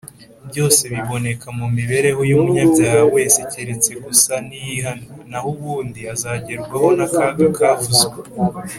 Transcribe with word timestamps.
byose 0.49 0.81
biboneka 0.93 1.47
mu 1.57 1.65
mibereho 1.75 2.21
y’umunyabyaha 2.29 3.01
wese 3.15 3.39
keretse 3.51 3.91
gusa 4.05 4.31
niyihana, 4.47 5.05
naho 5.31 5.47
ubundi 5.55 6.01
azagerwaho 6.13 6.87
n’akaga 6.97 7.47
kavuzwe 7.57 8.17